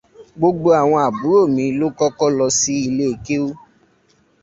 Gbogbo 0.37 0.69
àwọn 0.81 0.99
àbúrò 1.07 1.41
mi 1.55 1.63
ló 1.79 1.87
kọ́kọ́ 1.99 2.29
lọ 2.37 2.47
sí 2.59 2.73
ilé 2.87 3.07
kéwú. 3.25 3.49